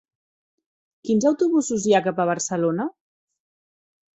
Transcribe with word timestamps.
Quins 1.09 1.27
autobusos 1.31 1.85
hi 1.85 1.93
ha 1.93 2.01
cap 2.07 2.25
a 2.25 2.27
Barcelona? 2.33 2.89